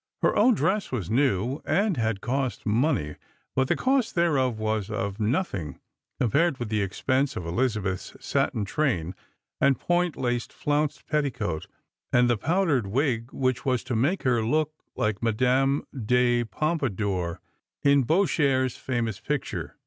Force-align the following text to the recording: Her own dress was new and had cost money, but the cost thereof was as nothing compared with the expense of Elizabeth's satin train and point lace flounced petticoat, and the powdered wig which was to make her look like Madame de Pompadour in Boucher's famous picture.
Her 0.23 0.35
own 0.35 0.55
dress 0.55 0.91
was 0.91 1.11
new 1.11 1.61
and 1.63 1.95
had 1.95 2.21
cost 2.21 2.65
money, 2.65 3.17
but 3.55 3.67
the 3.67 3.75
cost 3.75 4.15
thereof 4.15 4.57
was 4.57 4.89
as 4.89 5.19
nothing 5.19 5.79
compared 6.19 6.57
with 6.57 6.69
the 6.69 6.81
expense 6.81 7.35
of 7.35 7.45
Elizabeth's 7.45 8.15
satin 8.19 8.65
train 8.65 9.13
and 9.59 9.79
point 9.79 10.15
lace 10.15 10.47
flounced 10.47 11.05
petticoat, 11.05 11.67
and 12.11 12.27
the 12.27 12.35
powdered 12.35 12.87
wig 12.87 13.31
which 13.31 13.63
was 13.63 13.83
to 13.83 13.95
make 13.95 14.23
her 14.23 14.41
look 14.43 14.73
like 14.95 15.21
Madame 15.21 15.85
de 15.95 16.45
Pompadour 16.45 17.39
in 17.83 18.01
Boucher's 18.01 18.77
famous 18.77 19.19
picture. 19.19 19.75